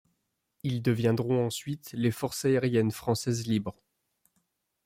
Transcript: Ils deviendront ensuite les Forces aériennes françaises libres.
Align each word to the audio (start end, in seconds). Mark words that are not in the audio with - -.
Ils 0.63 0.81
deviendront 0.81 1.45
ensuite 1.45 1.91
les 1.93 2.09
Forces 2.09 2.45
aériennes 2.45 2.89
françaises 2.89 3.45
libres. 3.45 3.75